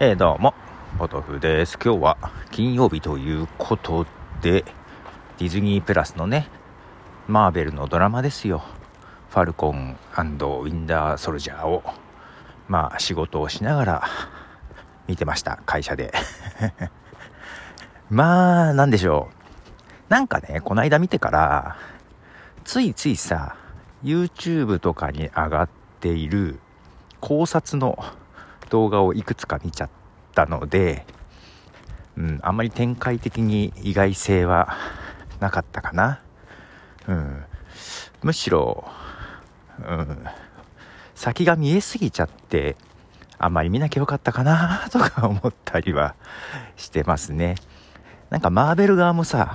[0.00, 0.54] えー、どうも、
[0.98, 1.78] ポトフです。
[1.78, 2.18] 今日は
[2.50, 4.04] 金曜日ということ
[4.42, 4.64] で、
[5.38, 6.48] ディズニープラスのね、
[7.28, 8.64] マーベルのドラマですよ。
[9.30, 11.84] ファルコンウィンダーソルジャーを、
[12.66, 14.02] まあ仕事をしながら
[15.06, 16.12] 見てました、会社で。
[18.10, 19.28] まあ、なんでしょ
[20.10, 20.12] う。
[20.12, 21.76] なんかね、こないだ見てから、
[22.64, 23.54] ついついさ、
[24.02, 25.68] YouTube とかに上がっ
[26.00, 26.58] ている
[27.20, 28.04] 考察の
[28.74, 29.90] 動画をいくつか見ちゃっ
[30.34, 31.06] たので、
[32.16, 34.74] うん、あんまり展開的に意外性は
[35.38, 36.20] なかったかな。
[37.06, 37.44] うん、
[38.24, 38.84] むしろ、
[39.78, 40.24] うん、
[41.14, 42.74] 先が見えすぎちゃって、
[43.38, 46.16] あんまり見なきゃよかったかな とか思ったりは
[46.74, 47.54] してますね。
[48.30, 49.54] なんかマーベル側もさ、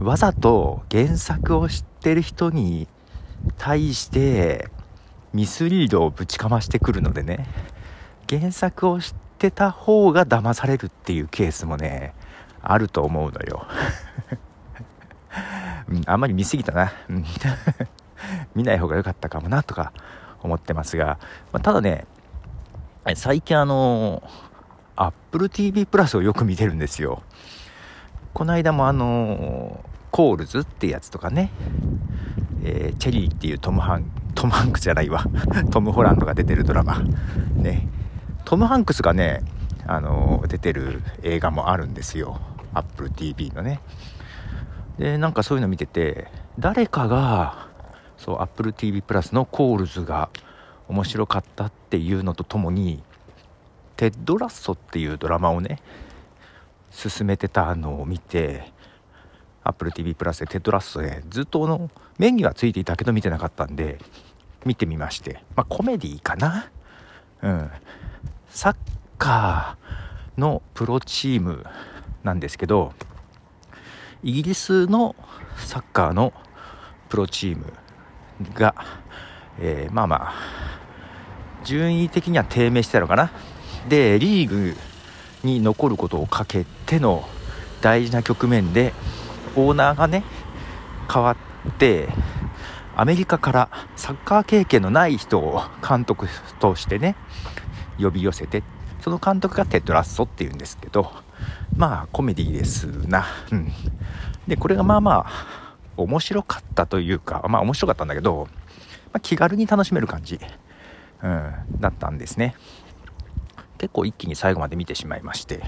[0.00, 2.88] わざと原作を知ってる人に
[3.56, 4.68] 対して
[5.32, 7.46] ミスリードをぶちかましてくるのでね、
[8.28, 12.14] 原作を知ってた方が騙されるっていうケースもね
[12.60, 13.66] あると思うのよ、
[15.88, 16.92] うん、あんまり見すぎたな、
[18.54, 19.92] 見ない方が良かったかもなとか
[20.42, 21.18] 思ってますが、
[21.52, 22.06] まあ、ただね
[23.14, 24.22] 最近あの
[24.96, 27.22] Apple TV プラスをよく見てるんですよ。
[28.34, 31.50] この間もあのコールズってやつとかね、
[32.64, 35.24] えー、チェリーっていうトムハントムハンクスじゃないわ。
[35.70, 37.00] トム・ホランドが出てるドラマ。
[37.56, 37.88] ね。
[38.48, 39.42] トム・ハンクスがね、
[39.86, 42.40] あの出てる映画もあるんですよ。
[42.72, 43.82] Apple TV のね。
[44.98, 47.68] で、なんかそういうの見てて、誰かが、
[48.16, 50.30] そう、Apple TV プラスのコールズが
[50.88, 53.02] 面白かったっていうのとともに、
[53.96, 55.82] テッド・ラッソっていうドラマをね、
[56.90, 58.72] 進めてたのを見て、
[59.62, 63.98] Apple TV プラスでテッドラッソでずっとのメニューはついていたけど見てなかったんで
[64.64, 66.70] 見てみましてまあコメディかな？
[67.42, 67.70] うん
[68.48, 68.76] サッ
[69.18, 71.64] カーのプロチーム
[72.22, 72.92] なんですけど
[74.22, 75.14] イギリスの
[75.56, 76.32] サッカーの
[77.08, 77.72] プロチーム
[78.54, 78.74] が、
[79.60, 80.34] えー、まあまあ
[81.64, 83.30] 順位的には低迷してたのかな。
[83.88, 84.76] でリーグ
[85.42, 87.28] に残ることをかけての
[87.80, 88.92] 大事な局面で
[89.56, 90.24] オーナーがね
[91.12, 91.36] 変わ
[91.68, 92.08] って
[92.96, 96.26] アメリカからサッカー経験のない人を監督
[96.58, 97.14] としてね
[97.98, 98.62] 呼び寄せて
[99.00, 101.12] その監督がテッド・ラッソっていうんですけど
[101.76, 103.26] まあコメディですな。
[103.52, 103.72] うん。
[104.46, 108.48] でこれがまあまあ面白かったというかまあ面白かったんだけど、
[109.12, 110.40] まあ、気軽に楽しめる感じ、
[111.22, 112.54] うん、だったんですね。
[113.78, 115.62] 結構一気に最後まで見てしまいまして。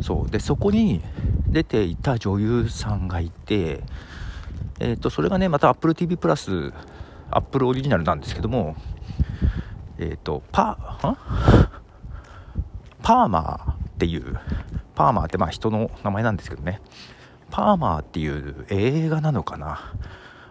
[0.00, 0.30] そう。
[0.30, 1.02] でそこに
[1.46, 3.82] 出ていた女優さんがいて
[4.80, 6.72] えっ、ー、とそれがねまた AppleTV プラス
[7.30, 8.76] Apple オリジナルなんですけども
[10.02, 10.98] えっ、ー、と、パ、
[13.02, 14.38] パーマーっていう、
[14.96, 16.80] パーマーってまあ人の名前なんですけどね、
[17.50, 19.94] パーマーっていう映画なのかな？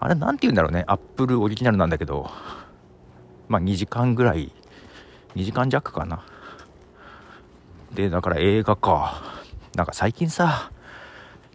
[0.00, 2.30] あれなんて言うんだろうね、アップルオリジナルなんだけど、
[3.48, 4.50] まあ2時間ぐらい、
[5.36, 6.24] 2時間弱かな。
[7.92, 9.22] で、だから映画か。
[9.76, 10.70] なんか最近さ、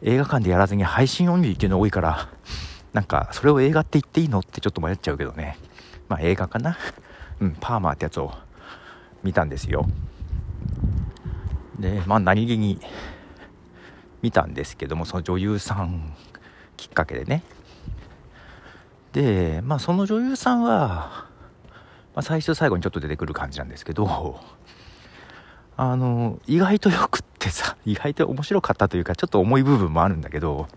[0.03, 2.29] 映画館でやらずに配信オンリーっていうの多いから、
[2.93, 4.39] なんかそれを映画って言っていいの？
[4.39, 5.57] ってちょっと迷っちゃうけどね。
[6.07, 6.77] まあ映画かな。
[7.41, 8.33] うん、パーマーってやつを
[9.23, 9.85] 見たんですよ。
[11.79, 12.79] でまあ何気に
[14.21, 16.13] 見たんですけどもその女優さん
[16.75, 17.43] きっかけでね。
[19.13, 21.27] でまあその女優さんは、
[22.13, 24.39] まあ、最初最後にちょっと出てくる感じなんですけど
[25.77, 30.67] あの意外とよくってさ 意外と面白かったというかちょっと重い部分もあるんだけど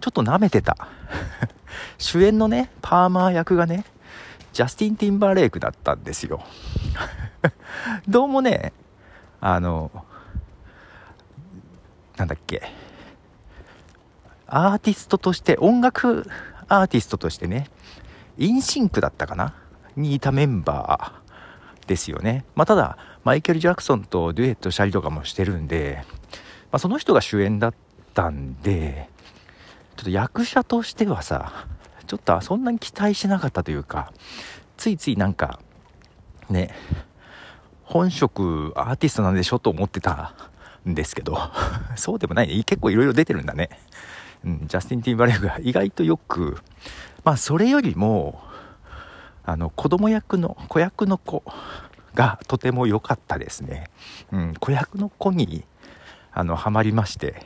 [0.00, 0.76] ちょっと舐めてた。
[1.98, 3.84] 主演のねパーマー役がね
[4.52, 6.42] ジャスティン・ティンバーレイクだったんですよ。
[8.08, 8.72] どうもね
[9.40, 9.90] あの
[12.16, 12.62] なんだっけ
[14.46, 16.28] アーティストとして音楽
[16.68, 17.70] アーティストとしてね
[18.36, 19.54] インシンクだったかな？
[19.96, 22.44] にいたメンバーですよね。
[22.54, 26.04] まあただマイケル・ジャクソンとデュエットしたりとかもしてるんで、
[26.70, 27.74] まあ、その人が主演だっ
[28.14, 29.08] たんで
[29.96, 31.66] ちょっと役者としてはさ
[32.08, 34.12] ちょっとそんなに期待しなかったというか、
[34.78, 35.60] ついついなんか、
[36.48, 36.74] ね、
[37.84, 40.34] 本職アーティストなんでしょと思ってた
[40.88, 41.38] んですけど、
[41.96, 42.64] そうでもないね。
[42.64, 43.68] 結構いろいろ出てるんだね。
[44.42, 46.58] うん、ジャスティン・ティンバレーが意外とよく、
[47.24, 48.40] まあそれよりも、
[49.44, 51.42] あの、子供役の、子役の子
[52.14, 53.90] がとても良かったですね。
[54.32, 55.66] うん、子役の子に、
[56.32, 57.44] あの、ハマりまして、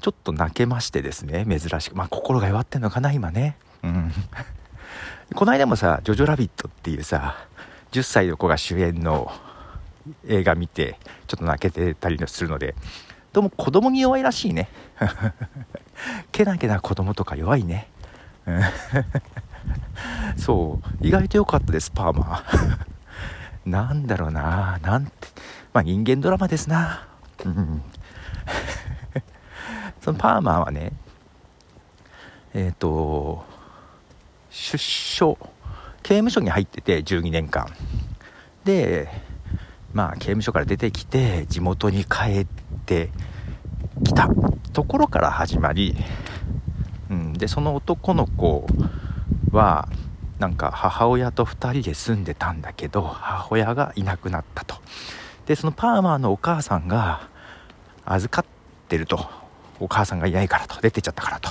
[0.00, 1.96] ちょっと泣けましてですね、珍しく。
[1.96, 3.56] まあ、心が弱ってんのかな、今ね。
[3.82, 4.12] うん。
[5.34, 7.36] この間もさ、ジョジョラビットっていうさ、
[7.92, 9.30] 10歳の子が主演の
[10.26, 12.74] 映画見てちょっと泣けてたりするので
[13.32, 14.68] どうも子供に弱いらしいね。
[16.32, 17.88] けなげな子供とか弱いね。
[20.36, 21.06] そう。
[21.06, 22.42] 意外と良かったですパーマ。
[23.66, 25.12] なんだろうななんて。
[25.74, 27.06] まあ人間ドラマですな。
[27.44, 27.82] うん。
[30.08, 30.92] そのパーマーはね
[32.54, 33.44] えっ、ー、と
[34.48, 35.36] 出所
[36.02, 37.66] 刑務所に入ってて12年間。
[38.64, 39.06] で
[39.92, 42.46] まあ刑務所から出てきて地元に帰っ
[42.86, 43.10] て
[44.02, 44.30] きた。
[44.72, 45.94] ところから始まり、
[47.10, 48.66] うん、でその男の子
[49.50, 49.88] は
[50.38, 54.76] なんか母親と2人で住んでたんだけど母親がいなくなったと。
[55.44, 57.28] でそのパーマーのお母さんが
[58.06, 59.47] 預かってると。
[59.80, 61.50] お母さんがいないからと出てっちゃったからと、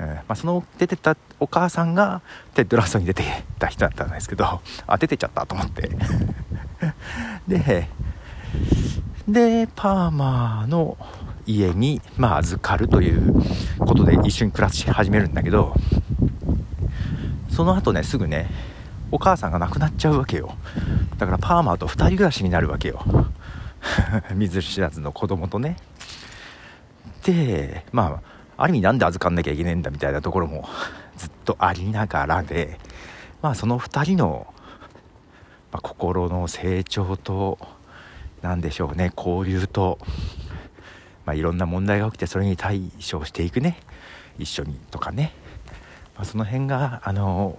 [0.00, 2.22] うんまあ、その出てたお母さんが
[2.54, 3.24] テッドラストに出て
[3.58, 5.90] た人だったんですけどあ出てっちゃったと思って。
[7.48, 7.88] で
[9.28, 10.98] でパーマーの
[11.46, 13.42] 家に、まあ、預かるという
[13.78, 15.74] ことで一緒に暮らし始めるんだけど
[17.48, 18.50] その後ねすぐね
[19.10, 20.56] お母さんが亡くなっちゃうわけよ。
[21.18, 23.04] だからパーマーと2人暮らしになるわけよ。
[24.34, 25.76] 水知らずの子供とね。
[27.24, 28.20] でま
[28.56, 30.68] あある意味なんで預かんなきゃいけねえんだみたいなところも
[31.16, 32.78] ずっとありながらで
[33.42, 34.46] まあその2人の、
[35.72, 37.58] まあ、心の成長と
[38.42, 39.98] 何でしょうね交流と、
[41.24, 43.78] まあ、いろんな問題が起きてそれに対処していくね
[44.38, 45.32] 一緒にとかね、
[46.16, 47.58] まあ、その辺があの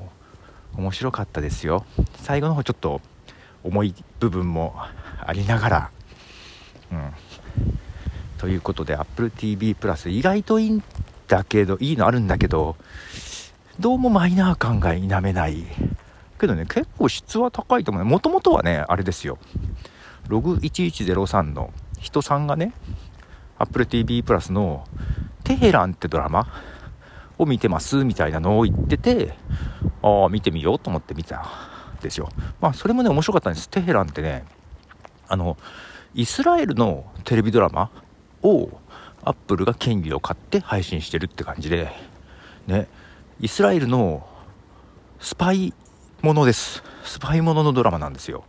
[0.78, 1.86] 面白かったですよ。
[2.18, 3.02] 最後の方ちょっと
[3.64, 4.76] 重い部分も
[5.22, 5.92] ありながら
[6.92, 7.14] うん。
[8.46, 10.84] ということで AppleTV プラス意外といいん
[11.28, 12.76] だけどいいのあるんだけど
[13.80, 15.66] どうもマイナー感が否めない。
[16.40, 18.06] けどね結構質は高いと思う。
[18.06, 19.40] もともとはねあれですよ。
[20.28, 22.74] ログ1103の人さんがね
[23.58, 24.86] AppleTV プラスの
[25.44, 26.48] テヘランってドラマ
[27.40, 29.34] を見てますみたいなのを言ってて
[30.04, 31.38] ああ見てみようと思って見た
[31.98, 32.30] んですよ。
[32.62, 33.72] まあそれもね面白かったんです。
[33.72, 34.46] テヘランってね
[35.28, 35.58] あの
[36.14, 37.90] イスラエルのテレビドラマ
[38.46, 38.80] を
[39.24, 41.92] アップルが権利を買って配信してるって感じで
[42.68, 42.88] ね。
[43.42, 44.26] イスラエルの
[45.20, 45.74] スパイ
[46.22, 46.84] ものです。
[47.04, 48.46] スパイもののドラマなんですよ。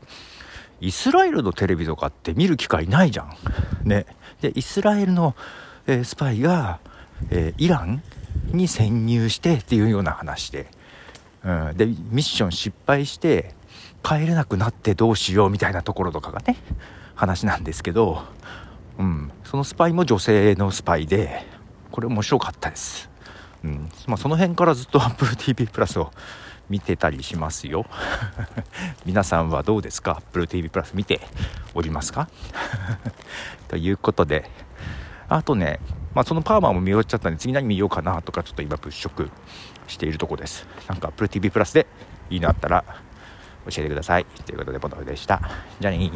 [0.81, 3.34] イスラエルのテレビとかって見る機会ないじゃん。
[3.84, 4.04] ね。
[4.43, 5.34] でイスラエルの、
[5.87, 6.78] えー、スパイが、
[7.31, 8.02] えー、イラン
[8.52, 10.66] に潜入してっていうような話で、
[11.43, 13.54] うん、でミッション失敗して
[14.02, 16.56] 帰れなくなってどうしようみたいなところとかがね
[17.14, 18.22] 話なんですけど。
[18.98, 21.46] うん、そのスパイも女性のスパイで
[21.93, 23.08] これ面白かったです、
[23.64, 23.88] うん。
[24.08, 26.10] まあ、その辺からずっと AppleTV プラスを
[26.69, 27.87] 見てたりしますよ。
[29.06, 31.20] 皆さんはどうですか？AppleTV プラス見て
[31.75, 32.28] おりますか？
[33.69, 34.50] ということで。
[35.28, 35.78] あとね、
[36.12, 39.31] まあ、そのパーマーも見終わっちゃったんで次何見ようかなとかちょっと今物色
[39.87, 40.66] しているとこです。
[40.88, 41.87] なんか AppleTV プラスで
[42.31, 42.84] いいのあったら
[43.70, 44.25] 教えてください。
[44.44, 45.40] ということでポトフでした。
[45.78, 46.10] じゃあね